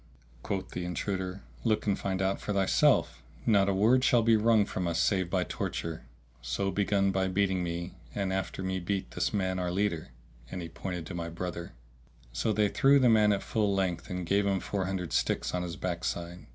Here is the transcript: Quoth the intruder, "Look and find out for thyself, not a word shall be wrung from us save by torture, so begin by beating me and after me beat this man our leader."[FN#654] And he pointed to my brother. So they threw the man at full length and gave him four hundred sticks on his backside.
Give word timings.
Quoth 0.41 0.69
the 0.69 0.83
intruder, 0.83 1.43
"Look 1.63 1.85
and 1.85 1.95
find 1.99 2.23
out 2.23 2.41
for 2.41 2.53
thyself, 2.53 3.21
not 3.45 3.69
a 3.69 3.73
word 3.75 4.03
shall 4.03 4.23
be 4.23 4.35
wrung 4.35 4.65
from 4.65 4.87
us 4.87 4.99
save 4.99 5.29
by 5.29 5.43
torture, 5.43 6.07
so 6.41 6.71
begin 6.71 7.11
by 7.11 7.27
beating 7.27 7.63
me 7.63 7.93
and 8.15 8.33
after 8.33 8.63
me 8.63 8.79
beat 8.79 9.11
this 9.11 9.31
man 9.31 9.59
our 9.59 9.69
leader."[FN#654] 9.69 10.53
And 10.53 10.61
he 10.63 10.69
pointed 10.69 11.05
to 11.05 11.13
my 11.13 11.29
brother. 11.29 11.73
So 12.33 12.51
they 12.51 12.67
threw 12.69 12.97
the 12.97 13.09
man 13.09 13.31
at 13.31 13.43
full 13.43 13.75
length 13.75 14.09
and 14.09 14.25
gave 14.25 14.47
him 14.47 14.59
four 14.59 14.85
hundred 14.87 15.13
sticks 15.13 15.53
on 15.53 15.61
his 15.61 15.75
backside. 15.75 16.47